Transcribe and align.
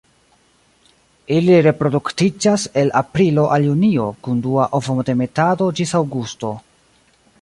Ili 1.33 1.57
reproduktiĝas 1.65 2.65
el 2.83 2.91
aprilo 3.01 3.43
al 3.57 3.67
junio, 3.67 4.07
kun 4.29 4.41
dua 4.47 4.67
ovodemetado 4.79 5.69
ĝis 5.83 5.95
aŭgusto. 6.01 6.55